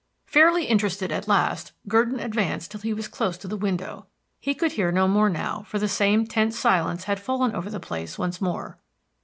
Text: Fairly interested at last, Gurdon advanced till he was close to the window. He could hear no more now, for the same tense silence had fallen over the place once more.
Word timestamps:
Fairly 0.25 0.65
interested 0.65 1.11
at 1.11 1.27
last, 1.27 1.73
Gurdon 1.87 2.19
advanced 2.19 2.71
till 2.71 2.79
he 2.81 2.91
was 2.91 3.07
close 3.07 3.37
to 3.37 3.47
the 3.47 3.55
window. 3.55 4.07
He 4.39 4.55
could 4.55 4.71
hear 4.71 4.91
no 4.91 5.07
more 5.07 5.29
now, 5.29 5.63
for 5.67 5.77
the 5.77 5.87
same 5.87 6.25
tense 6.25 6.57
silence 6.57 7.03
had 7.03 7.19
fallen 7.19 7.53
over 7.53 7.69
the 7.69 7.79
place 7.79 8.17
once 8.17 8.41
more. 8.41 8.79